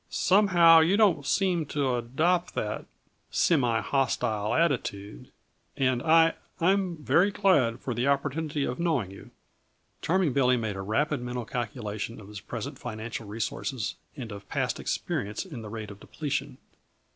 [0.09, 2.85] "Somehow, you don't seem to adopt that
[3.29, 5.29] semi hostile attitude,
[5.77, 9.29] and I I'm very glad for the opportunity of knowing you."
[10.01, 14.79] Charming Billy made a rapid mental calculation of his present financial resources and of past
[14.79, 16.57] experience in the rate of depletion.